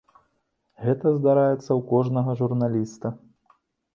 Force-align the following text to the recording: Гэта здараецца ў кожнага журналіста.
Гэта 0.85 1.11
здараецца 1.17 1.59
ў 1.59 1.77
кожнага 1.91 2.35
журналіста. 2.41 3.07